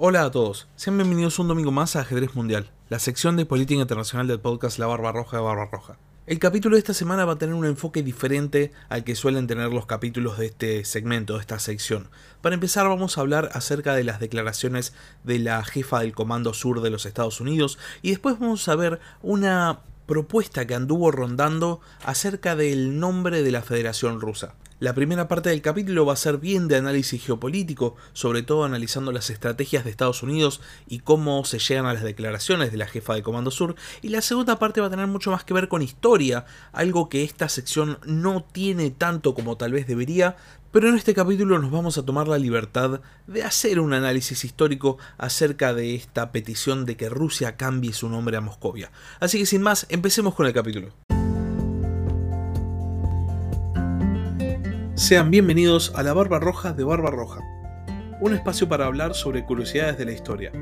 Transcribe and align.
Hola 0.00 0.22
a 0.22 0.30
todos, 0.30 0.68
sean 0.76 0.96
bienvenidos 0.96 1.40
un 1.40 1.48
domingo 1.48 1.72
más 1.72 1.96
a 1.96 2.02
Ajedrez 2.02 2.36
Mundial, 2.36 2.70
la 2.88 3.00
sección 3.00 3.36
de 3.36 3.46
política 3.46 3.80
internacional 3.80 4.28
del 4.28 4.38
podcast 4.38 4.78
La 4.78 4.86
Barba 4.86 5.10
Roja 5.10 5.38
de 5.38 5.42
Barba 5.42 5.64
Roja. 5.64 5.98
El 6.28 6.38
capítulo 6.38 6.76
de 6.76 6.78
esta 6.78 6.94
semana 6.94 7.24
va 7.24 7.32
a 7.32 7.38
tener 7.38 7.56
un 7.56 7.66
enfoque 7.66 8.04
diferente 8.04 8.70
al 8.90 9.02
que 9.02 9.16
suelen 9.16 9.48
tener 9.48 9.72
los 9.72 9.86
capítulos 9.86 10.38
de 10.38 10.46
este 10.46 10.84
segmento, 10.84 11.34
de 11.34 11.40
esta 11.40 11.58
sección. 11.58 12.10
Para 12.42 12.54
empezar 12.54 12.86
vamos 12.86 13.18
a 13.18 13.22
hablar 13.22 13.50
acerca 13.54 13.92
de 13.96 14.04
las 14.04 14.20
declaraciones 14.20 14.94
de 15.24 15.40
la 15.40 15.64
jefa 15.64 15.98
del 15.98 16.14
Comando 16.14 16.54
Sur 16.54 16.80
de 16.80 16.90
los 16.90 17.04
Estados 17.04 17.40
Unidos 17.40 17.76
y 18.00 18.10
después 18.10 18.38
vamos 18.38 18.68
a 18.68 18.76
ver 18.76 19.00
una 19.20 19.80
propuesta 20.08 20.66
que 20.66 20.74
anduvo 20.74 21.12
rondando 21.12 21.80
acerca 22.02 22.56
del 22.56 22.98
nombre 22.98 23.42
de 23.42 23.52
la 23.52 23.62
Federación 23.62 24.20
Rusa. 24.20 24.54
La 24.80 24.94
primera 24.94 25.26
parte 25.26 25.50
del 25.50 25.60
capítulo 25.60 26.06
va 26.06 26.12
a 26.12 26.16
ser 26.16 26.38
bien 26.38 26.68
de 26.68 26.76
análisis 26.76 27.26
geopolítico, 27.26 27.96
sobre 28.12 28.42
todo 28.42 28.64
analizando 28.64 29.10
las 29.10 29.28
estrategias 29.28 29.82
de 29.82 29.90
Estados 29.90 30.22
Unidos 30.22 30.60
y 30.86 31.00
cómo 31.00 31.44
se 31.44 31.58
llegan 31.58 31.86
a 31.86 31.94
las 31.94 32.04
declaraciones 32.04 32.70
de 32.70 32.78
la 32.78 32.86
jefa 32.86 33.14
del 33.14 33.24
Comando 33.24 33.50
Sur, 33.50 33.74
y 34.02 34.10
la 34.10 34.22
segunda 34.22 34.60
parte 34.60 34.80
va 34.80 34.86
a 34.86 34.90
tener 34.90 35.08
mucho 35.08 35.32
más 35.32 35.42
que 35.42 35.52
ver 35.52 35.66
con 35.66 35.82
historia, 35.82 36.46
algo 36.72 37.08
que 37.08 37.24
esta 37.24 37.48
sección 37.48 37.98
no 38.06 38.46
tiene 38.52 38.92
tanto 38.92 39.34
como 39.34 39.56
tal 39.56 39.72
vez 39.72 39.88
debería, 39.88 40.36
pero 40.70 40.88
en 40.88 40.94
este 40.94 41.14
capítulo 41.14 41.58
nos 41.58 41.70
vamos 41.70 41.98
a 41.98 42.04
tomar 42.04 42.28
la 42.28 42.38
libertad 42.38 43.00
de 43.26 43.42
hacer 43.42 43.80
un 43.80 43.92
análisis 43.92 44.44
histórico 44.44 44.98
acerca 45.16 45.72
de 45.72 45.94
esta 45.94 46.32
petición 46.32 46.84
de 46.84 46.96
que 46.96 47.08
Rusia 47.08 47.56
cambie 47.56 47.92
su 47.92 48.08
nombre 48.08 48.36
a 48.36 48.40
Moscovia. 48.40 48.90
Así 49.20 49.38
que 49.38 49.46
sin 49.46 49.62
más, 49.62 49.86
empecemos 49.88 50.34
con 50.34 50.46
el 50.46 50.52
capítulo. 50.52 50.92
Sean 54.94 55.30
bienvenidos 55.30 55.92
a 55.94 56.02
la 56.02 56.12
Barba 56.12 56.40
Roja 56.40 56.72
de 56.72 56.84
Barba 56.84 57.10
Roja, 57.10 57.40
un 58.20 58.34
espacio 58.34 58.68
para 58.68 58.86
hablar 58.86 59.14
sobre 59.14 59.44
curiosidades 59.44 59.96
de 59.96 60.04
la 60.04 60.12
historia. 60.12 60.52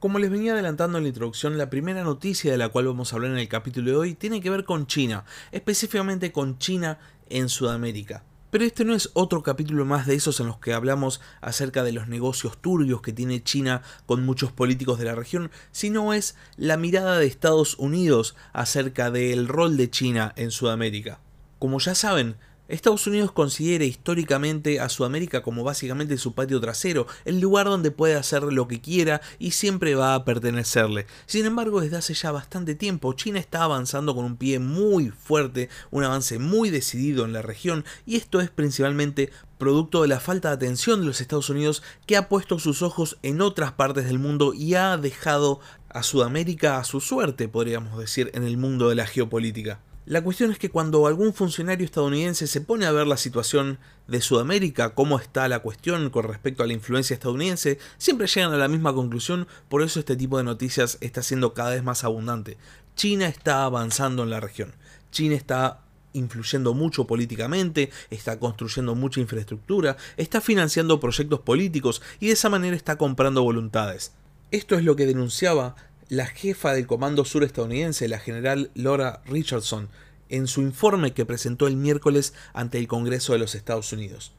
Como 0.00 0.18
les 0.18 0.30
venía 0.30 0.54
adelantando 0.54 0.96
en 0.96 1.04
la 1.04 1.08
introducción, 1.08 1.58
la 1.58 1.68
primera 1.68 2.02
noticia 2.02 2.50
de 2.50 2.56
la 2.56 2.70
cual 2.70 2.86
vamos 2.86 3.12
a 3.12 3.16
hablar 3.16 3.32
en 3.32 3.38
el 3.38 3.48
capítulo 3.48 3.90
de 3.90 3.96
hoy 3.98 4.14
tiene 4.14 4.40
que 4.40 4.48
ver 4.48 4.64
con 4.64 4.86
China, 4.86 5.26
específicamente 5.52 6.32
con 6.32 6.58
China 6.58 6.98
en 7.28 7.50
Sudamérica. 7.50 8.24
Pero 8.50 8.64
este 8.64 8.86
no 8.86 8.94
es 8.94 9.10
otro 9.12 9.42
capítulo 9.42 9.84
más 9.84 10.06
de 10.06 10.14
esos 10.14 10.40
en 10.40 10.46
los 10.46 10.56
que 10.56 10.72
hablamos 10.72 11.20
acerca 11.42 11.82
de 11.82 11.92
los 11.92 12.08
negocios 12.08 12.56
turbios 12.56 13.02
que 13.02 13.12
tiene 13.12 13.42
China 13.42 13.82
con 14.06 14.24
muchos 14.24 14.52
políticos 14.52 14.98
de 14.98 15.04
la 15.04 15.14
región, 15.14 15.50
sino 15.70 16.14
es 16.14 16.34
la 16.56 16.78
mirada 16.78 17.18
de 17.18 17.26
Estados 17.26 17.74
Unidos 17.78 18.36
acerca 18.54 19.10
del 19.10 19.48
rol 19.48 19.76
de 19.76 19.90
China 19.90 20.32
en 20.36 20.50
Sudamérica. 20.50 21.20
Como 21.58 21.78
ya 21.78 21.94
saben, 21.94 22.36
Estados 22.70 23.06
Unidos 23.06 23.32
considera 23.32 23.84
históricamente 23.84 24.80
a 24.80 24.88
Sudamérica 24.88 25.42
como 25.42 25.64
básicamente 25.64 26.16
su 26.18 26.34
patio 26.34 26.60
trasero, 26.60 27.06
el 27.24 27.40
lugar 27.40 27.66
donde 27.66 27.90
puede 27.90 28.14
hacer 28.14 28.44
lo 28.44 28.68
que 28.68 28.80
quiera 28.80 29.20
y 29.38 29.50
siempre 29.50 29.94
va 29.94 30.14
a 30.14 30.24
pertenecerle. 30.24 31.06
Sin 31.26 31.46
embargo, 31.46 31.80
desde 31.80 31.96
hace 31.96 32.14
ya 32.14 32.30
bastante 32.30 32.74
tiempo, 32.74 33.12
China 33.14 33.38
está 33.38 33.64
avanzando 33.64 34.14
con 34.14 34.24
un 34.24 34.36
pie 34.36 34.58
muy 34.58 35.10
fuerte, 35.10 35.68
un 35.90 36.04
avance 36.04 36.38
muy 36.38 36.70
decidido 36.70 37.24
en 37.24 37.32
la 37.32 37.42
región, 37.42 37.84
y 38.06 38.16
esto 38.16 38.40
es 38.40 38.50
principalmente 38.50 39.30
producto 39.58 40.02
de 40.02 40.08
la 40.08 40.20
falta 40.20 40.48
de 40.48 40.54
atención 40.54 41.00
de 41.00 41.06
los 41.06 41.20
Estados 41.20 41.50
Unidos 41.50 41.82
que 42.06 42.16
ha 42.16 42.28
puesto 42.28 42.58
sus 42.58 42.82
ojos 42.82 43.18
en 43.22 43.42
otras 43.42 43.72
partes 43.72 44.06
del 44.06 44.18
mundo 44.18 44.54
y 44.54 44.74
ha 44.74 44.96
dejado 44.96 45.60
a 45.88 46.02
Sudamérica 46.02 46.78
a 46.78 46.84
su 46.84 47.00
suerte, 47.00 47.48
podríamos 47.48 47.98
decir, 47.98 48.30
en 48.34 48.44
el 48.44 48.56
mundo 48.56 48.88
de 48.88 48.94
la 48.94 49.06
geopolítica. 49.06 49.80
La 50.10 50.24
cuestión 50.24 50.50
es 50.50 50.58
que 50.58 50.70
cuando 50.70 51.06
algún 51.06 51.32
funcionario 51.32 51.84
estadounidense 51.84 52.48
se 52.48 52.60
pone 52.60 52.84
a 52.84 52.90
ver 52.90 53.06
la 53.06 53.16
situación 53.16 53.78
de 54.08 54.20
Sudamérica, 54.20 54.92
cómo 54.92 55.20
está 55.20 55.46
la 55.46 55.60
cuestión 55.60 56.10
con 56.10 56.24
respecto 56.24 56.64
a 56.64 56.66
la 56.66 56.72
influencia 56.72 57.14
estadounidense, 57.14 57.78
siempre 57.96 58.26
llegan 58.26 58.52
a 58.52 58.56
la 58.56 58.66
misma 58.66 58.92
conclusión, 58.92 59.46
por 59.68 59.82
eso 59.82 60.00
este 60.00 60.16
tipo 60.16 60.36
de 60.36 60.42
noticias 60.42 60.98
está 61.00 61.22
siendo 61.22 61.54
cada 61.54 61.70
vez 61.70 61.84
más 61.84 62.02
abundante. 62.02 62.56
China 62.96 63.28
está 63.28 63.62
avanzando 63.62 64.24
en 64.24 64.30
la 64.30 64.40
región. 64.40 64.74
China 65.12 65.36
está 65.36 65.82
influyendo 66.12 66.74
mucho 66.74 67.06
políticamente, 67.06 67.92
está 68.10 68.36
construyendo 68.40 68.96
mucha 68.96 69.20
infraestructura, 69.20 69.96
está 70.16 70.40
financiando 70.40 70.98
proyectos 70.98 71.38
políticos 71.38 72.02
y 72.18 72.26
de 72.26 72.32
esa 72.32 72.48
manera 72.48 72.74
está 72.74 72.98
comprando 72.98 73.44
voluntades. 73.44 74.10
Esto 74.50 74.74
es 74.74 74.82
lo 74.82 74.96
que 74.96 75.06
denunciaba 75.06 75.76
la 76.10 76.26
jefa 76.26 76.74
del 76.74 76.88
Comando 76.88 77.24
Sur 77.24 77.44
estadounidense, 77.44 78.08
la 78.08 78.18
general 78.18 78.72
Laura 78.74 79.22
Richardson, 79.26 79.88
en 80.28 80.48
su 80.48 80.60
informe 80.60 81.14
que 81.14 81.24
presentó 81.24 81.68
el 81.68 81.76
miércoles 81.76 82.34
ante 82.52 82.78
el 82.78 82.88
Congreso 82.88 83.32
de 83.32 83.38
los 83.38 83.54
Estados 83.54 83.92
Unidos. 83.92 84.32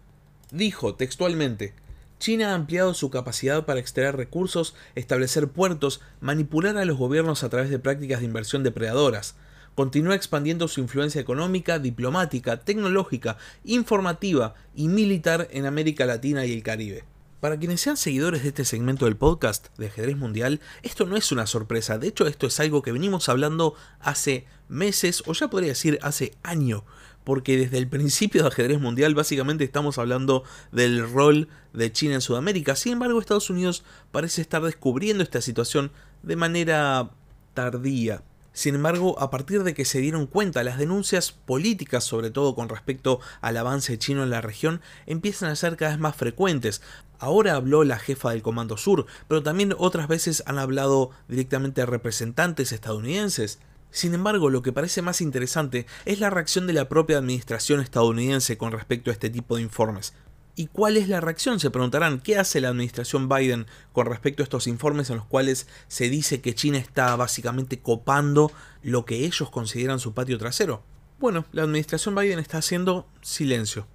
Dijo 0.52 0.96
textualmente, 0.96 1.74
China 2.20 2.52
ha 2.52 2.56
ampliado 2.56 2.94
su 2.94 3.10
capacidad 3.10 3.66
para 3.66 3.80
extraer 3.80 4.18
recursos, 4.18 4.76
establecer 4.96 5.48
puertos, 5.48 6.02
manipular 6.20 6.76
a 6.76 6.84
los 6.84 6.98
gobiernos 6.98 7.42
a 7.42 7.50
través 7.50 7.70
de 7.70 7.80
prácticas 7.80 8.20
de 8.20 8.26
inversión 8.26 8.64
depredadoras. 8.64 9.36
Continúa 9.74 10.16
expandiendo 10.16 10.68
su 10.68 10.82
influencia 10.82 11.22
económica, 11.22 11.80
diplomática, 11.80 12.60
tecnológica, 12.60 13.38
informativa 13.64 14.56
y 14.76 14.90
militar 14.90 15.48
en 15.52 15.66
América 15.66 16.06
Latina 16.06 16.46
y 16.46 16.52
el 16.52 16.64
Caribe. 16.64 17.06
Para 17.42 17.58
quienes 17.58 17.82
sean 17.82 17.98
seguidores 17.98 18.44
de 18.44 18.50
este 18.50 18.66
segmento 18.66 19.06
del 19.06 19.18
podcast 19.18 19.76
de 19.80 19.88
ajedrez 19.88 20.16
mundial, 20.16 20.62
esto 20.84 21.08
no 21.08 21.18
es 21.18 21.32
una 21.32 21.48
sorpresa, 21.48 21.98
de 21.98 22.08
hecho 22.08 22.28
esto 22.28 22.46
es 22.46 22.60
algo 22.60 22.84
que 22.84 22.92
venimos 22.92 23.30
hablando 23.30 23.74
hace 24.00 24.46
meses 24.70 25.24
o 25.26 25.34
ya 25.34 25.50
podría 25.50 25.70
decir 25.70 25.98
hace 26.04 26.36
año, 26.44 26.86
porque 27.24 27.58
desde 27.58 27.80
el 27.80 27.88
principio 27.88 28.44
de 28.44 28.50
ajedrez 28.50 28.80
mundial 28.80 29.16
básicamente 29.16 29.64
estamos 29.64 29.98
hablando 29.98 30.44
del 30.72 31.12
rol 31.12 31.50
de 31.74 31.92
China 31.92 32.14
en 32.14 32.22
Sudamérica, 32.22 32.76
sin 32.76 32.94
embargo 32.94 33.20
Estados 33.20 33.50
Unidos 33.50 33.84
parece 34.12 34.42
estar 34.42 34.62
descubriendo 34.62 35.24
esta 35.24 35.42
situación 35.42 35.92
de 36.22 36.36
manera 36.36 37.10
tardía. 37.56 38.22
Sin 38.54 38.76
embargo, 38.76 39.18
a 39.20 39.32
partir 39.32 39.64
de 39.64 39.74
que 39.74 39.86
se 39.86 40.02
dieron 40.02 40.28
cuenta 40.28 40.64
las 40.64 40.78
denuncias 40.78 41.32
políticas, 41.32 42.04
sobre 42.04 42.32
todo 42.32 42.54
con 42.54 42.68
respecto 42.68 43.22
al 43.40 43.56
avance 43.56 43.98
chino 43.98 44.24
en 44.24 44.30
la 44.30 44.42
región, 44.42 44.82
empiezan 45.06 45.50
a 45.50 45.56
ser 45.56 45.78
cada 45.78 45.92
vez 45.92 46.00
más 46.00 46.16
frecuentes. 46.16 46.82
Ahora 47.18 47.56
habló 47.56 47.84
la 47.84 47.98
jefa 47.98 48.32
del 48.32 48.42
Comando 48.42 48.76
Sur, 48.76 49.06
pero 49.28 49.42
también 49.42 49.74
otras 49.78 50.08
veces 50.10 50.44
han 50.48 50.58
hablado 50.58 51.12
directamente 51.30 51.86
representantes 51.86 52.74
estadounidenses. 52.74 53.60
Sin 53.90 54.14
embargo, 54.14 54.50
lo 54.50 54.62
que 54.62 54.74
parece 54.74 55.02
más 55.02 55.22
interesante 55.22 55.86
es 56.06 56.20
la 56.20 56.30
reacción 56.30 56.68
de 56.68 56.74
la 56.74 56.90
propia 56.90 57.20
administración 57.20 57.80
estadounidense 57.80 58.58
con 58.58 58.72
respecto 58.72 59.12
a 59.12 59.14
este 59.14 59.30
tipo 59.30 59.56
de 59.56 59.62
informes. 59.62 60.14
¿Y 60.56 60.68
cuál 60.68 60.98
es 60.98 61.08
la 61.08 61.22
reacción? 61.22 61.60
Se 61.60 61.72
preguntarán, 61.72 62.20
¿qué 62.20 62.38
hace 62.38 62.60
la 62.60 62.70
administración 62.70 63.30
Biden 63.30 63.68
con 63.94 64.06
respecto 64.06 64.44
a 64.44 64.46
estos 64.46 64.68
informes 64.68 65.10
en 65.10 65.16
los 65.18 65.26
cuales 65.26 65.68
se 65.88 66.10
dice 66.10 66.42
que 66.42 66.56
China 66.56 66.78
está 66.78 67.16
básicamente 67.16 67.80
copando 67.80 68.52
lo 68.84 69.06
que 69.06 69.26
ellos 69.26 69.50
consideran 69.50 70.00
su 70.00 70.14
patio 70.14 70.38
trasero? 70.38 70.84
Bueno, 71.20 71.46
la 71.52 71.64
administración 71.64 72.16
Biden 72.16 72.40
está 72.40 72.58
haciendo 72.58 73.08
silencio. 73.22 73.88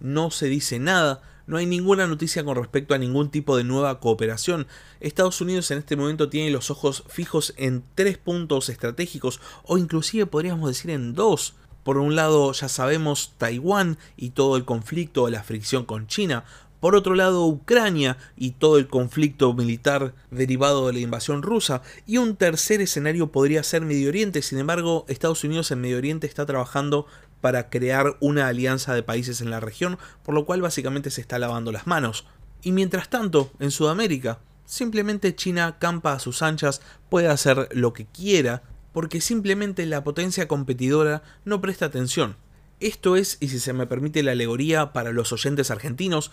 No 0.00 0.30
se 0.30 0.46
dice 0.46 0.78
nada, 0.78 1.22
no 1.48 1.56
hay 1.56 1.66
ninguna 1.66 2.06
noticia 2.06 2.44
con 2.44 2.56
respecto 2.56 2.94
a 2.94 2.98
ningún 2.98 3.30
tipo 3.30 3.56
de 3.56 3.64
nueva 3.64 3.98
cooperación. 4.00 4.66
Estados 5.00 5.40
Unidos 5.40 5.70
en 5.70 5.78
este 5.78 5.96
momento 5.96 6.28
tiene 6.28 6.50
los 6.50 6.70
ojos 6.70 7.04
fijos 7.08 7.54
en 7.56 7.82
tres 7.94 8.18
puntos 8.18 8.68
estratégicos 8.68 9.40
o 9.64 9.78
inclusive 9.78 10.26
podríamos 10.26 10.68
decir 10.68 10.90
en 10.90 11.14
dos. 11.14 11.54
Por 11.88 11.96
un 11.96 12.16
lado, 12.16 12.52
ya 12.52 12.68
sabemos 12.68 13.32
Taiwán 13.38 13.96
y 14.14 14.28
todo 14.28 14.58
el 14.58 14.66
conflicto 14.66 15.22
o 15.22 15.30
la 15.30 15.42
fricción 15.42 15.86
con 15.86 16.06
China. 16.06 16.44
Por 16.80 16.94
otro 16.94 17.14
lado, 17.14 17.46
Ucrania 17.46 18.18
y 18.36 18.50
todo 18.50 18.76
el 18.76 18.88
conflicto 18.88 19.54
militar 19.54 20.12
derivado 20.30 20.86
de 20.86 20.92
la 20.92 20.98
invasión 20.98 21.40
rusa. 21.40 21.80
Y 22.06 22.18
un 22.18 22.36
tercer 22.36 22.82
escenario 22.82 23.32
podría 23.32 23.62
ser 23.62 23.86
Medio 23.86 24.10
Oriente. 24.10 24.42
Sin 24.42 24.58
embargo, 24.58 25.06
Estados 25.08 25.44
Unidos 25.44 25.70
en 25.70 25.80
Medio 25.80 25.96
Oriente 25.96 26.26
está 26.26 26.44
trabajando 26.44 27.06
para 27.40 27.70
crear 27.70 28.18
una 28.20 28.48
alianza 28.48 28.92
de 28.92 29.02
países 29.02 29.40
en 29.40 29.48
la 29.48 29.60
región, 29.60 29.96
por 30.24 30.34
lo 30.34 30.44
cual 30.44 30.60
básicamente 30.60 31.08
se 31.10 31.22
está 31.22 31.38
lavando 31.38 31.72
las 31.72 31.86
manos. 31.86 32.26
Y 32.60 32.72
mientras 32.72 33.08
tanto, 33.08 33.50
en 33.60 33.70
Sudamérica, 33.70 34.40
simplemente 34.66 35.34
China 35.34 35.78
campa 35.78 36.12
a 36.12 36.18
sus 36.18 36.42
anchas, 36.42 36.82
puede 37.08 37.28
hacer 37.28 37.70
lo 37.72 37.94
que 37.94 38.04
quiera, 38.04 38.62
porque 38.98 39.20
simplemente 39.20 39.86
la 39.86 40.02
potencia 40.02 40.48
competidora 40.48 41.22
no 41.44 41.60
presta 41.60 41.86
atención. 41.86 42.34
Esto 42.80 43.14
es, 43.14 43.36
y 43.38 43.46
si 43.46 43.60
se 43.60 43.72
me 43.72 43.86
permite 43.86 44.24
la 44.24 44.32
alegoría 44.32 44.92
para 44.92 45.12
los 45.12 45.32
oyentes 45.32 45.70
argentinos, 45.70 46.32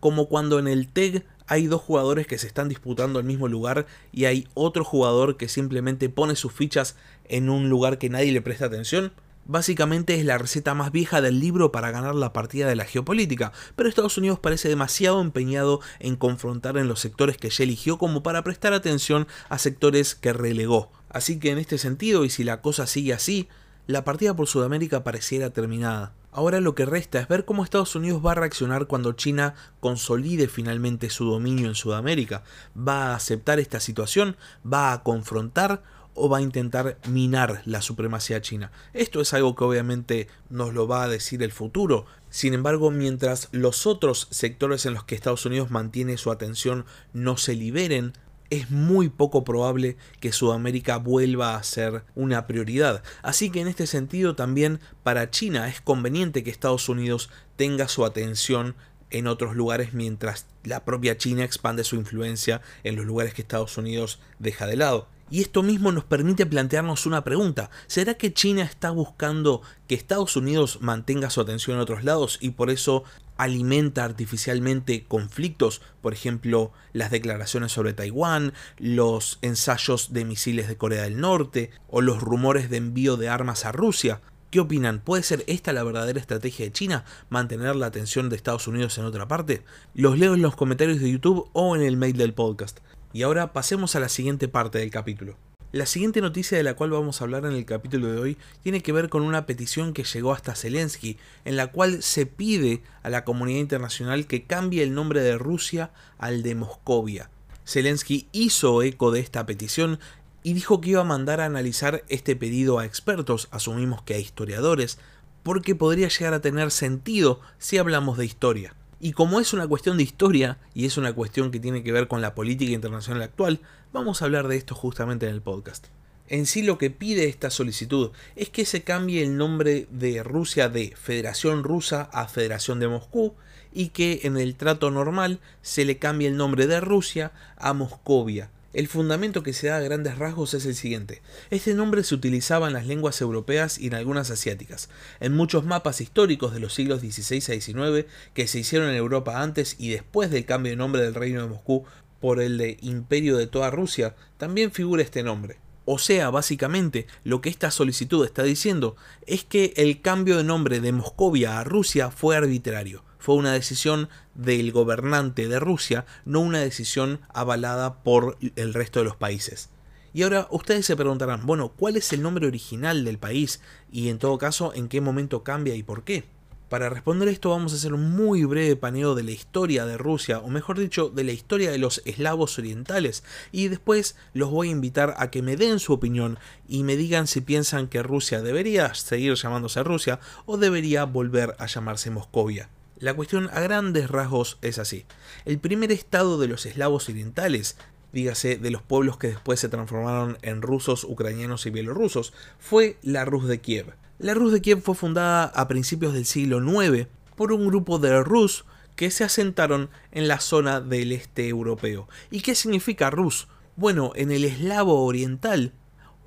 como 0.00 0.26
cuando 0.26 0.58
en 0.58 0.68
el 0.68 0.88
TEG 0.88 1.26
hay 1.46 1.66
dos 1.66 1.82
jugadores 1.82 2.26
que 2.26 2.38
se 2.38 2.46
están 2.46 2.70
disputando 2.70 3.18
el 3.18 3.26
mismo 3.26 3.46
lugar 3.46 3.84
y 4.10 4.24
hay 4.24 4.48
otro 4.54 4.84
jugador 4.84 5.36
que 5.36 5.48
simplemente 5.48 6.08
pone 6.08 6.34
sus 6.34 6.50
fichas 6.50 6.96
en 7.26 7.50
un 7.50 7.68
lugar 7.68 7.98
que 7.98 8.08
nadie 8.08 8.32
le 8.32 8.40
presta 8.40 8.64
atención. 8.64 9.12
Básicamente 9.50 10.14
es 10.14 10.26
la 10.26 10.36
receta 10.36 10.74
más 10.74 10.92
vieja 10.92 11.22
del 11.22 11.40
libro 11.40 11.72
para 11.72 11.90
ganar 11.90 12.14
la 12.14 12.34
partida 12.34 12.68
de 12.68 12.76
la 12.76 12.84
geopolítica, 12.84 13.50
pero 13.76 13.88
Estados 13.88 14.18
Unidos 14.18 14.38
parece 14.38 14.68
demasiado 14.68 15.22
empeñado 15.22 15.80
en 16.00 16.16
confrontar 16.16 16.76
en 16.76 16.86
los 16.86 17.00
sectores 17.00 17.38
que 17.38 17.48
ya 17.48 17.64
eligió 17.64 17.96
como 17.96 18.22
para 18.22 18.44
prestar 18.44 18.74
atención 18.74 19.26
a 19.48 19.56
sectores 19.56 20.14
que 20.14 20.34
relegó. 20.34 20.92
Así 21.08 21.38
que 21.38 21.50
en 21.50 21.56
este 21.56 21.78
sentido, 21.78 22.26
y 22.26 22.30
si 22.30 22.44
la 22.44 22.60
cosa 22.60 22.86
sigue 22.86 23.14
así, 23.14 23.48
la 23.86 24.04
partida 24.04 24.36
por 24.36 24.48
Sudamérica 24.48 25.02
pareciera 25.02 25.48
terminada. 25.48 26.12
Ahora 26.30 26.60
lo 26.60 26.74
que 26.74 26.84
resta 26.84 27.18
es 27.18 27.26
ver 27.26 27.46
cómo 27.46 27.64
Estados 27.64 27.96
Unidos 27.96 28.20
va 28.24 28.32
a 28.32 28.34
reaccionar 28.34 28.86
cuando 28.86 29.14
China 29.14 29.54
consolide 29.80 30.48
finalmente 30.48 31.08
su 31.08 31.24
dominio 31.24 31.68
en 31.68 31.74
Sudamérica. 31.74 32.42
¿Va 32.76 33.06
a 33.06 33.14
aceptar 33.14 33.58
esta 33.60 33.80
situación? 33.80 34.36
¿Va 34.70 34.92
a 34.92 35.02
confrontar? 35.02 35.82
O 36.18 36.28
va 36.28 36.38
a 36.38 36.42
intentar 36.42 36.98
minar 37.08 37.62
la 37.64 37.82
supremacía 37.82 38.40
china. 38.40 38.70
Esto 38.92 39.20
es 39.20 39.32
algo 39.34 39.54
que 39.54 39.64
obviamente 39.64 40.28
nos 40.50 40.74
lo 40.74 40.86
va 40.86 41.04
a 41.04 41.08
decir 41.08 41.42
el 41.42 41.52
futuro. 41.52 42.06
Sin 42.30 42.54
embargo, 42.54 42.90
mientras 42.90 43.48
los 43.52 43.86
otros 43.86 44.28
sectores 44.30 44.86
en 44.86 44.94
los 44.94 45.04
que 45.04 45.14
Estados 45.14 45.46
Unidos 45.46 45.70
mantiene 45.70 46.18
su 46.18 46.30
atención 46.30 46.84
no 47.12 47.36
se 47.36 47.54
liberen, 47.54 48.12
es 48.50 48.70
muy 48.70 49.08
poco 49.08 49.44
probable 49.44 49.96
que 50.20 50.32
Sudamérica 50.32 50.96
vuelva 50.96 51.56
a 51.56 51.62
ser 51.62 52.04
una 52.14 52.46
prioridad. 52.46 53.02
Así 53.22 53.50
que 53.50 53.60
en 53.60 53.68
este 53.68 53.86
sentido 53.86 54.34
también 54.34 54.80
para 55.02 55.30
China 55.30 55.68
es 55.68 55.80
conveniente 55.80 56.42
que 56.42 56.50
Estados 56.50 56.88
Unidos 56.88 57.30
tenga 57.56 57.88
su 57.88 58.04
atención 58.04 58.74
en 59.10 59.26
otros 59.26 59.56
lugares 59.56 59.94
mientras 59.94 60.46
la 60.64 60.84
propia 60.84 61.16
China 61.16 61.44
expande 61.44 61.84
su 61.84 61.96
influencia 61.96 62.60
en 62.84 62.96
los 62.96 63.06
lugares 63.06 63.34
que 63.34 63.42
Estados 63.42 63.76
Unidos 63.78 64.20
deja 64.38 64.66
de 64.66 64.76
lado. 64.76 65.08
Y 65.30 65.42
esto 65.42 65.62
mismo 65.62 65.92
nos 65.92 66.04
permite 66.04 66.46
plantearnos 66.46 67.04
una 67.04 67.22
pregunta. 67.22 67.70
¿Será 67.86 68.14
que 68.14 68.32
China 68.32 68.62
está 68.62 68.90
buscando 68.90 69.60
que 69.86 69.94
Estados 69.94 70.36
Unidos 70.36 70.78
mantenga 70.80 71.28
su 71.28 71.40
atención 71.40 71.76
en 71.76 71.82
otros 71.82 72.02
lados 72.02 72.38
y 72.40 72.50
por 72.50 72.70
eso 72.70 73.04
alimenta 73.36 74.04
artificialmente 74.04 75.04
conflictos? 75.04 75.82
Por 76.00 76.14
ejemplo, 76.14 76.72
las 76.94 77.10
declaraciones 77.10 77.72
sobre 77.72 77.92
Taiwán, 77.92 78.54
los 78.78 79.38
ensayos 79.42 80.14
de 80.14 80.24
misiles 80.24 80.66
de 80.66 80.78
Corea 80.78 81.02
del 81.02 81.20
Norte 81.20 81.70
o 81.88 82.00
los 82.00 82.22
rumores 82.22 82.70
de 82.70 82.78
envío 82.78 83.18
de 83.18 83.28
armas 83.28 83.66
a 83.66 83.72
Rusia. 83.72 84.22
¿Qué 84.50 84.60
opinan? 84.60 85.00
¿Puede 85.00 85.24
ser 85.24 85.44
esta 85.46 85.74
la 85.74 85.82
verdadera 85.82 86.18
estrategia 86.18 86.64
de 86.64 86.72
China? 86.72 87.04
¿Mantener 87.28 87.76
la 87.76 87.84
atención 87.84 88.30
de 88.30 88.36
Estados 88.36 88.66
Unidos 88.66 88.96
en 88.96 89.04
otra 89.04 89.28
parte? 89.28 89.62
Los 89.92 90.18
leo 90.18 90.32
en 90.32 90.40
los 90.40 90.56
comentarios 90.56 91.00
de 91.00 91.12
YouTube 91.12 91.50
o 91.52 91.76
en 91.76 91.82
el 91.82 91.98
mail 91.98 92.16
del 92.16 92.32
podcast. 92.32 92.78
Y 93.12 93.22
ahora 93.22 93.52
pasemos 93.52 93.96
a 93.96 94.00
la 94.00 94.08
siguiente 94.08 94.48
parte 94.48 94.78
del 94.78 94.90
capítulo. 94.90 95.36
La 95.70 95.86
siguiente 95.86 96.22
noticia 96.22 96.56
de 96.56 96.64
la 96.64 96.74
cual 96.74 96.90
vamos 96.90 97.20
a 97.20 97.24
hablar 97.24 97.44
en 97.44 97.52
el 97.52 97.66
capítulo 97.66 98.10
de 98.10 98.18
hoy 98.18 98.38
tiene 98.62 98.82
que 98.82 98.92
ver 98.92 99.10
con 99.10 99.22
una 99.22 99.44
petición 99.44 99.92
que 99.92 100.04
llegó 100.04 100.32
hasta 100.32 100.54
Zelensky, 100.54 101.18
en 101.44 101.56
la 101.56 101.68
cual 101.68 102.02
se 102.02 102.24
pide 102.24 102.82
a 103.02 103.10
la 103.10 103.24
comunidad 103.24 103.60
internacional 103.60 104.26
que 104.26 104.44
cambie 104.44 104.82
el 104.82 104.94
nombre 104.94 105.20
de 105.20 105.36
Rusia 105.36 105.90
al 106.16 106.42
de 106.42 106.54
Moscovia. 106.54 107.30
Zelensky 107.66 108.28
hizo 108.32 108.82
eco 108.82 109.10
de 109.10 109.20
esta 109.20 109.44
petición 109.44 110.00
y 110.42 110.54
dijo 110.54 110.80
que 110.80 110.90
iba 110.90 111.02
a 111.02 111.04
mandar 111.04 111.42
a 111.42 111.44
analizar 111.44 112.02
este 112.08 112.34
pedido 112.34 112.78
a 112.78 112.86
expertos, 112.86 113.48
asumimos 113.50 114.00
que 114.00 114.14
a 114.14 114.18
historiadores, 114.18 114.98
porque 115.42 115.74
podría 115.74 116.08
llegar 116.08 116.32
a 116.32 116.40
tener 116.40 116.70
sentido 116.70 117.40
si 117.58 117.76
hablamos 117.76 118.16
de 118.16 118.24
historia. 118.24 118.74
Y 119.00 119.12
como 119.12 119.38
es 119.38 119.52
una 119.52 119.68
cuestión 119.68 119.96
de 119.96 120.02
historia 120.02 120.58
y 120.74 120.86
es 120.86 120.96
una 120.96 121.12
cuestión 121.12 121.50
que 121.50 121.60
tiene 121.60 121.82
que 121.82 121.92
ver 121.92 122.08
con 122.08 122.20
la 122.20 122.34
política 122.34 122.72
internacional 122.72 123.22
actual, 123.22 123.60
vamos 123.92 124.20
a 124.20 124.24
hablar 124.24 124.48
de 124.48 124.56
esto 124.56 124.74
justamente 124.74 125.26
en 125.26 125.34
el 125.34 125.42
podcast. 125.42 125.86
En 126.26 126.46
sí 126.46 126.62
lo 126.62 126.76
que 126.76 126.90
pide 126.90 127.28
esta 127.28 127.48
solicitud 127.50 128.10
es 128.36 128.50
que 128.50 128.66
se 128.66 128.82
cambie 128.82 129.22
el 129.22 129.36
nombre 129.36 129.86
de 129.90 130.22
Rusia 130.22 130.68
de 130.68 130.94
Federación 131.00 131.64
Rusa 131.64 132.10
a 132.12 132.28
Federación 132.28 132.80
de 132.80 132.88
Moscú 132.88 133.34
y 133.72 133.90
que 133.90 134.20
en 134.24 134.36
el 134.36 134.56
trato 134.56 134.90
normal 134.90 135.40
se 135.62 135.84
le 135.84 135.98
cambie 135.98 136.28
el 136.28 136.36
nombre 136.36 136.66
de 136.66 136.80
Rusia 136.80 137.32
a 137.56 137.72
Moscovia, 137.72 138.50
el 138.74 138.86
fundamento 138.86 139.42
que 139.42 139.54
se 139.54 139.68
da 139.68 139.78
a 139.78 139.80
grandes 139.80 140.18
rasgos 140.18 140.52
es 140.52 140.66
el 140.66 140.74
siguiente. 140.74 141.22
Este 141.50 141.74
nombre 141.74 142.04
se 142.04 142.14
utilizaba 142.14 142.66
en 142.66 142.74
las 142.74 142.86
lenguas 142.86 143.20
europeas 143.20 143.78
y 143.78 143.86
en 143.86 143.94
algunas 143.94 144.30
asiáticas. 144.30 144.90
En 145.20 145.34
muchos 145.34 145.64
mapas 145.64 146.02
históricos 146.02 146.52
de 146.52 146.60
los 146.60 146.74
siglos 146.74 147.00
XVI 147.00 147.38
a 147.38 147.60
XIX 147.60 148.06
que 148.34 148.46
se 148.46 148.58
hicieron 148.58 148.90
en 148.90 148.96
Europa 148.96 149.40
antes 149.40 149.76
y 149.78 149.90
después 149.90 150.30
del 150.30 150.44
cambio 150.44 150.70
de 150.70 150.76
nombre 150.76 151.02
del 151.02 151.14
Reino 151.14 151.42
de 151.42 151.48
Moscú 151.48 151.84
por 152.20 152.42
el 152.42 152.58
de 152.58 152.76
Imperio 152.82 153.38
de 153.38 153.46
toda 153.46 153.70
Rusia, 153.70 154.14
también 154.36 154.70
figura 154.70 155.02
este 155.02 155.22
nombre. 155.22 155.56
O 155.86 155.98
sea, 155.98 156.28
básicamente, 156.28 157.06
lo 157.24 157.40
que 157.40 157.48
esta 157.48 157.70
solicitud 157.70 158.22
está 158.26 158.42
diciendo 158.42 158.96
es 159.26 159.44
que 159.44 159.72
el 159.76 160.02
cambio 160.02 160.36
de 160.36 160.44
nombre 160.44 160.80
de 160.80 160.92
Moscovia 160.92 161.58
a 161.58 161.64
Rusia 161.64 162.10
fue 162.10 162.36
arbitrario 162.36 163.07
fue 163.18 163.34
una 163.34 163.52
decisión 163.52 164.08
del 164.34 164.72
gobernante 164.72 165.48
de 165.48 165.58
Rusia, 165.58 166.06
no 166.24 166.40
una 166.40 166.60
decisión 166.60 167.20
avalada 167.32 168.02
por 168.02 168.38
el 168.56 168.74
resto 168.74 169.00
de 169.00 169.04
los 169.04 169.16
países. 169.16 169.70
Y 170.14 170.22
ahora 170.22 170.48
ustedes 170.50 170.86
se 170.86 170.96
preguntarán, 170.96 171.46
bueno, 171.46 171.72
¿cuál 171.76 171.96
es 171.96 172.12
el 172.12 172.22
nombre 172.22 172.46
original 172.46 173.04
del 173.04 173.18
país? 173.18 173.60
Y 173.92 174.08
en 174.08 174.18
todo 174.18 174.38
caso, 174.38 174.72
¿en 174.74 174.88
qué 174.88 175.00
momento 175.00 175.44
cambia 175.44 175.74
y 175.74 175.82
por 175.82 176.02
qué? 176.02 176.24
Para 176.68 176.90
responder 176.90 177.28
esto 177.28 177.48
vamos 177.48 177.72
a 177.72 177.76
hacer 177.76 177.94
un 177.94 178.10
muy 178.14 178.44
breve 178.44 178.76
paneo 178.76 179.14
de 179.14 179.22
la 179.22 179.30
historia 179.30 179.86
de 179.86 179.96
Rusia, 179.96 180.40
o 180.40 180.48
mejor 180.48 180.78
dicho, 180.78 181.08
de 181.08 181.24
la 181.24 181.32
historia 181.32 181.70
de 181.70 181.78
los 181.78 182.02
eslavos 182.04 182.58
orientales, 182.58 183.24
y 183.52 183.68
después 183.68 184.16
los 184.34 184.50
voy 184.50 184.68
a 184.68 184.72
invitar 184.72 185.14
a 185.16 185.30
que 185.30 185.40
me 185.40 185.56
den 185.56 185.78
su 185.78 185.94
opinión 185.94 186.38
y 186.68 186.82
me 186.82 186.96
digan 186.96 187.26
si 187.26 187.40
piensan 187.40 187.88
que 187.88 188.02
Rusia 188.02 188.42
debería 188.42 188.92
seguir 188.94 189.34
llamándose 189.34 189.82
Rusia 189.82 190.20
o 190.44 190.58
debería 190.58 191.04
volver 191.04 191.56
a 191.58 191.66
llamarse 191.66 192.10
Moscovia. 192.10 192.68
La 193.00 193.14
cuestión 193.14 193.48
a 193.52 193.60
grandes 193.60 194.10
rasgos 194.10 194.58
es 194.60 194.80
así. 194.80 195.04
El 195.44 195.60
primer 195.60 195.92
estado 195.92 196.36
de 196.36 196.48
los 196.48 196.66
eslavos 196.66 197.08
orientales, 197.08 197.76
dígase 198.12 198.56
de 198.56 198.72
los 198.72 198.82
pueblos 198.82 199.16
que 199.16 199.28
después 199.28 199.60
se 199.60 199.68
transformaron 199.68 200.36
en 200.42 200.62
rusos, 200.62 201.04
ucranianos 201.04 201.64
y 201.66 201.70
bielorrusos, 201.70 202.32
fue 202.58 202.98
la 203.02 203.24
Rus 203.24 203.46
de 203.46 203.60
Kiev. 203.60 203.94
La 204.18 204.34
Rus 204.34 204.52
de 204.52 204.60
Kiev 204.60 204.82
fue 204.82 204.96
fundada 204.96 205.44
a 205.44 205.68
principios 205.68 206.12
del 206.12 206.24
siglo 206.24 206.58
IX 206.60 207.06
por 207.36 207.52
un 207.52 207.68
grupo 207.68 208.00
de 208.00 208.20
Rus 208.24 208.64
que 208.96 209.12
se 209.12 209.22
asentaron 209.22 209.90
en 210.10 210.26
la 210.26 210.40
zona 210.40 210.80
del 210.80 211.12
este 211.12 211.46
europeo. 211.46 212.08
¿Y 212.32 212.40
qué 212.40 212.56
significa 212.56 213.10
Rus? 213.10 213.46
Bueno, 213.76 214.10
en 214.16 214.32
el 214.32 214.44
eslavo 214.44 215.04
oriental, 215.04 215.72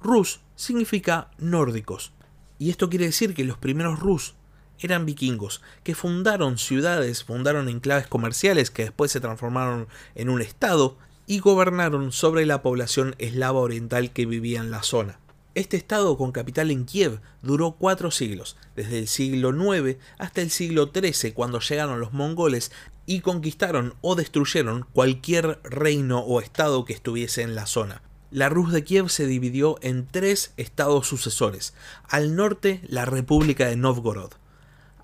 Rus 0.01 0.39
significa 0.55 1.31
nórdicos. 1.37 2.13
Y 2.59 2.69
esto 2.69 2.89
quiere 2.89 3.07
decir 3.07 3.33
que 3.33 3.43
los 3.43 3.57
primeros 3.57 3.99
Rus 3.99 4.35
eran 4.87 5.05
vikingos, 5.05 5.61
que 5.83 5.95
fundaron 5.95 6.57
ciudades, 6.57 7.23
fundaron 7.23 7.69
enclaves 7.69 8.07
comerciales 8.07 8.71
que 8.71 8.83
después 8.83 9.11
se 9.11 9.19
transformaron 9.19 9.87
en 10.15 10.29
un 10.29 10.41
estado 10.41 10.97
y 11.27 11.39
gobernaron 11.39 12.11
sobre 12.11 12.45
la 12.45 12.61
población 12.61 13.15
eslava 13.17 13.59
oriental 13.59 14.11
que 14.11 14.25
vivía 14.25 14.59
en 14.59 14.71
la 14.71 14.83
zona. 14.83 15.19
Este 15.53 15.75
estado 15.75 16.17
con 16.17 16.31
capital 16.31 16.71
en 16.71 16.85
Kiev 16.85 17.19
duró 17.41 17.73
cuatro 17.73 18.09
siglos, 18.09 18.55
desde 18.75 18.99
el 18.99 19.07
siglo 19.07 19.51
IX 19.51 19.97
hasta 20.17 20.41
el 20.41 20.49
siglo 20.49 20.91
XIII 20.93 21.33
cuando 21.33 21.59
llegaron 21.59 21.99
los 21.99 22.13
mongoles 22.13 22.71
y 23.05 23.19
conquistaron 23.19 23.95
o 24.01 24.15
destruyeron 24.15 24.85
cualquier 24.93 25.59
reino 25.63 26.19
o 26.19 26.39
estado 26.39 26.85
que 26.85 26.93
estuviese 26.93 27.41
en 27.41 27.55
la 27.55 27.65
zona. 27.65 28.01
La 28.31 28.47
Rus 28.47 28.71
de 28.71 28.85
Kiev 28.85 29.09
se 29.09 29.27
dividió 29.27 29.77
en 29.81 30.07
tres 30.07 30.53
estados 30.55 31.07
sucesores. 31.07 31.73
Al 32.07 32.37
norte, 32.37 32.79
la 32.87 33.03
República 33.03 33.67
de 33.67 33.75
Novgorod 33.75 34.31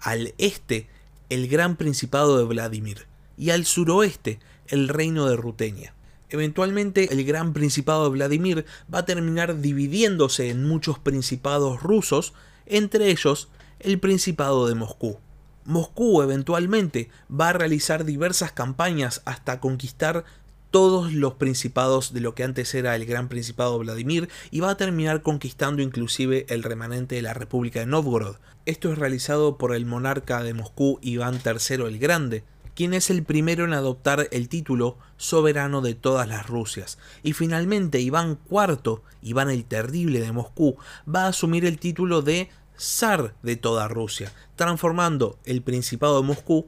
al 0.01 0.33
este 0.37 0.87
el 1.29 1.47
Gran 1.47 1.75
Principado 1.75 2.37
de 2.37 2.45
Vladimir 2.45 3.07
y 3.37 3.49
al 3.49 3.65
suroeste 3.65 4.39
el 4.67 4.87
Reino 4.87 5.27
de 5.27 5.35
Rutenia. 5.35 5.93
Eventualmente 6.29 7.13
el 7.13 7.23
Gran 7.25 7.53
Principado 7.53 8.05
de 8.05 8.09
Vladimir 8.11 8.65
va 8.93 8.99
a 8.99 9.05
terminar 9.05 9.61
dividiéndose 9.61 10.49
en 10.49 10.65
muchos 10.67 10.99
principados 10.99 11.81
rusos, 11.81 12.33
entre 12.65 13.09
ellos 13.09 13.49
el 13.79 13.99
Principado 13.99 14.67
de 14.67 14.75
Moscú. 14.75 15.19
Moscú 15.63 16.21
eventualmente 16.21 17.09
va 17.29 17.49
a 17.49 17.53
realizar 17.53 18.05
diversas 18.05 18.51
campañas 18.51 19.21
hasta 19.25 19.59
conquistar 19.59 20.25
todos 20.71 21.13
los 21.13 21.33
principados 21.33 22.13
de 22.13 22.21
lo 22.21 22.35
que 22.35 22.43
antes 22.43 22.73
era 22.75 22.95
el 22.95 23.05
Gran 23.05 23.29
Principado 23.29 23.79
Vladimir 23.79 24.29
y 24.51 24.59
va 24.59 24.71
a 24.71 24.77
terminar 24.77 25.21
conquistando 25.21 25.81
inclusive 25.81 26.45
el 26.49 26.63
remanente 26.63 27.15
de 27.15 27.21
la 27.21 27.33
República 27.33 27.79
de 27.79 27.85
Novgorod. 27.85 28.37
Esto 28.65 28.91
es 28.91 28.97
realizado 28.97 29.57
por 29.57 29.73
el 29.73 29.85
monarca 29.85 30.43
de 30.43 30.53
Moscú 30.53 30.99
Iván 31.01 31.39
III 31.43 31.85
el 31.85 31.99
Grande, 31.99 32.43
quien 32.75 32.93
es 32.93 33.09
el 33.09 33.23
primero 33.23 33.65
en 33.65 33.73
adoptar 33.73 34.27
el 34.31 34.49
título 34.49 34.97
soberano 35.15 35.81
de 35.81 35.95
todas 35.95 36.27
las 36.27 36.47
Rusias. 36.47 36.99
Y 37.23 37.33
finalmente 37.33 38.01
Iván 38.01 38.37
IV, 38.51 39.01
Iván 39.21 39.49
el 39.49 39.65
Terrible 39.65 40.19
de 40.19 40.31
Moscú, 40.31 40.77
va 41.07 41.23
a 41.23 41.29
asumir 41.29 41.65
el 41.65 41.79
título 41.79 42.21
de 42.21 42.49
zar 42.77 43.33
de 43.41 43.55
toda 43.55 43.87
Rusia, 43.87 44.31
transformando 44.55 45.39
el 45.45 45.63
Principado 45.63 46.21
de 46.21 46.27
Moscú 46.27 46.67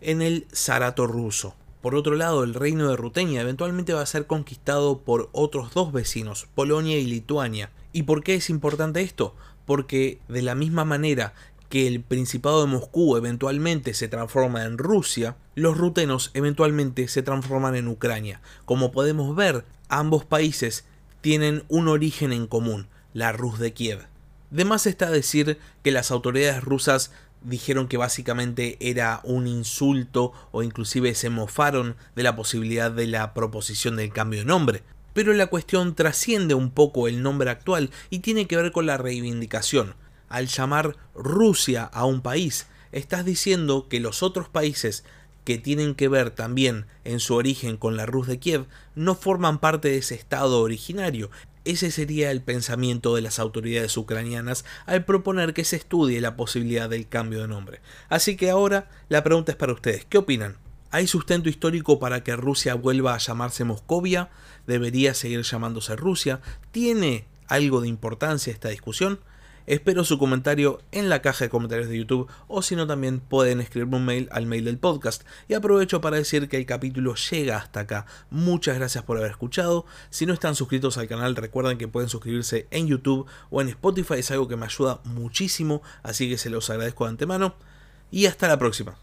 en 0.00 0.20
el 0.20 0.46
zarato 0.52 1.06
ruso. 1.06 1.54
Por 1.80 1.94
otro 1.94 2.16
lado, 2.16 2.42
el 2.42 2.54
reino 2.54 2.88
de 2.88 2.96
Rutenia 2.96 3.40
eventualmente 3.40 3.92
va 3.92 4.02
a 4.02 4.06
ser 4.06 4.26
conquistado 4.26 4.98
por 5.00 5.28
otros 5.32 5.72
dos 5.72 5.92
vecinos, 5.92 6.48
Polonia 6.54 6.98
y 6.98 7.06
Lituania. 7.06 7.70
¿Y 7.92 8.02
por 8.04 8.22
qué 8.22 8.34
es 8.34 8.50
importante 8.50 9.02
esto? 9.02 9.34
Porque 9.64 10.18
de 10.28 10.42
la 10.42 10.54
misma 10.54 10.84
manera 10.84 11.34
que 11.68 11.86
el 11.86 12.00
Principado 12.00 12.60
de 12.60 12.70
Moscú 12.70 13.16
eventualmente 13.16 13.94
se 13.94 14.08
transforma 14.08 14.64
en 14.64 14.78
Rusia, 14.78 15.36
los 15.54 15.76
rutenos 15.76 16.30
eventualmente 16.34 17.08
se 17.08 17.22
transforman 17.22 17.74
en 17.74 17.88
Ucrania. 17.88 18.40
Como 18.64 18.92
podemos 18.92 19.34
ver, 19.34 19.64
ambos 19.88 20.24
países 20.24 20.84
tienen 21.20 21.64
un 21.68 21.88
origen 21.88 22.32
en 22.32 22.46
común, 22.46 22.88
la 23.12 23.32
Rus 23.32 23.58
de 23.58 23.72
Kiev. 23.72 24.06
De 24.50 24.64
más 24.64 24.86
está 24.86 25.10
decir 25.10 25.58
que 25.82 25.90
las 25.90 26.10
autoridades 26.10 26.62
rusas 26.62 27.10
dijeron 27.42 27.88
que 27.88 27.96
básicamente 27.96 28.76
era 28.80 29.20
un 29.24 29.46
insulto 29.46 30.32
o 30.50 30.62
inclusive 30.62 31.14
se 31.14 31.30
mofaron 31.30 31.96
de 32.14 32.22
la 32.22 32.36
posibilidad 32.36 32.90
de 32.90 33.06
la 33.06 33.34
proposición 33.34 33.96
del 33.96 34.12
cambio 34.12 34.40
de 34.40 34.46
nombre. 34.46 34.82
Pero 35.12 35.32
la 35.32 35.46
cuestión 35.46 35.94
trasciende 35.94 36.54
un 36.54 36.70
poco 36.70 37.08
el 37.08 37.22
nombre 37.22 37.50
actual 37.50 37.90
y 38.10 38.18
tiene 38.18 38.46
que 38.46 38.56
ver 38.56 38.72
con 38.72 38.86
la 38.86 38.98
reivindicación. 38.98 39.94
Al 40.28 40.46
llamar 40.46 40.96
Rusia 41.14 41.84
a 41.84 42.04
un 42.04 42.20
país, 42.20 42.66
estás 42.92 43.24
diciendo 43.24 43.86
que 43.88 44.00
los 44.00 44.22
otros 44.22 44.48
países 44.48 45.04
que 45.46 45.58
tienen 45.58 45.94
que 45.94 46.08
ver 46.08 46.32
también 46.32 46.86
en 47.04 47.20
su 47.20 47.36
origen 47.36 47.76
con 47.76 47.96
la 47.96 48.04
Rus 48.04 48.26
de 48.26 48.40
Kiev 48.40 48.66
no 48.96 49.14
forman 49.14 49.60
parte 49.60 49.88
de 49.88 49.98
ese 49.98 50.16
estado 50.16 50.60
originario. 50.60 51.30
Ese 51.64 51.92
sería 51.92 52.32
el 52.32 52.42
pensamiento 52.42 53.14
de 53.14 53.22
las 53.22 53.38
autoridades 53.38 53.96
ucranianas 53.96 54.64
al 54.86 55.04
proponer 55.04 55.54
que 55.54 55.64
se 55.64 55.76
estudie 55.76 56.20
la 56.20 56.34
posibilidad 56.34 56.90
del 56.90 57.06
cambio 57.06 57.42
de 57.42 57.46
nombre. 57.46 57.80
Así 58.08 58.36
que 58.36 58.50
ahora 58.50 58.90
la 59.08 59.22
pregunta 59.22 59.52
es 59.52 59.56
para 59.56 59.72
ustedes, 59.72 60.04
¿qué 60.04 60.18
opinan? 60.18 60.56
¿Hay 60.90 61.06
sustento 61.06 61.48
histórico 61.48 62.00
para 62.00 62.24
que 62.24 62.34
Rusia 62.34 62.74
vuelva 62.74 63.14
a 63.14 63.18
llamarse 63.18 63.62
Moscovia? 63.62 64.30
¿Debería 64.66 65.14
seguir 65.14 65.42
llamándose 65.42 65.94
Rusia? 65.94 66.40
¿Tiene 66.72 67.24
algo 67.46 67.80
de 67.80 67.88
importancia 67.88 68.52
esta 68.52 68.70
discusión? 68.70 69.20
Espero 69.66 70.04
su 70.04 70.18
comentario 70.18 70.80
en 70.92 71.08
la 71.08 71.22
caja 71.22 71.44
de 71.44 71.50
comentarios 71.50 71.88
de 71.88 71.98
YouTube 71.98 72.28
o 72.46 72.62
si 72.62 72.76
no 72.76 72.86
también 72.86 73.20
pueden 73.20 73.60
escribirme 73.60 73.96
un 73.96 74.04
mail 74.04 74.28
al 74.30 74.46
mail 74.46 74.64
del 74.64 74.78
podcast. 74.78 75.24
Y 75.48 75.54
aprovecho 75.54 76.00
para 76.00 76.16
decir 76.16 76.48
que 76.48 76.56
el 76.56 76.66
capítulo 76.66 77.14
llega 77.14 77.56
hasta 77.56 77.80
acá. 77.80 78.06
Muchas 78.30 78.76
gracias 78.76 79.02
por 79.04 79.18
haber 79.18 79.30
escuchado. 79.30 79.84
Si 80.10 80.24
no 80.24 80.32
están 80.32 80.54
suscritos 80.54 80.98
al 80.98 81.08
canal 81.08 81.34
recuerden 81.34 81.78
que 81.78 81.88
pueden 81.88 82.08
suscribirse 82.08 82.68
en 82.70 82.86
YouTube 82.86 83.26
o 83.50 83.60
en 83.60 83.68
Spotify. 83.68 84.14
Es 84.18 84.30
algo 84.30 84.46
que 84.46 84.56
me 84.56 84.66
ayuda 84.66 85.00
muchísimo, 85.04 85.82
así 86.02 86.28
que 86.28 86.38
se 86.38 86.50
los 86.50 86.70
agradezco 86.70 87.04
de 87.04 87.10
antemano. 87.10 87.56
Y 88.10 88.26
hasta 88.26 88.46
la 88.46 88.58
próxima. 88.58 88.96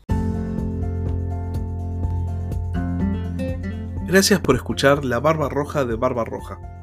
Gracias 4.07 4.39
por 4.39 4.55
escuchar 4.55 5.03
La 5.03 5.19
Barba 5.19 5.49
Roja 5.49 5.85
de 5.85 5.95
Barba 5.95 6.23
Roja. 6.23 6.82